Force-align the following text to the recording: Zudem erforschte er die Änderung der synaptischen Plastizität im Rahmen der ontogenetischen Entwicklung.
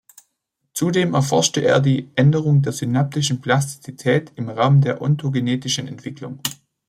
Zudem 0.73 1.13
erforschte 1.13 1.61
er 1.63 1.79
die 1.79 2.09
Änderung 2.15 2.63
der 2.63 2.73
synaptischen 2.73 3.39
Plastizität 3.39 4.31
im 4.35 4.49
Rahmen 4.49 4.81
der 4.81 4.99
ontogenetischen 4.99 5.87
Entwicklung. 5.87 6.39